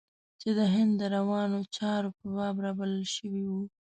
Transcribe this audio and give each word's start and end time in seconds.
چې 0.41 0.49
د 0.57 0.59
هند 0.73 0.93
د 0.99 1.03
روانو 1.15 1.59
چارو 1.75 2.09
په 2.17 2.25
باب 2.35 2.55
رابلل 2.65 3.03
شوی 3.15 3.43
و. 3.51 3.53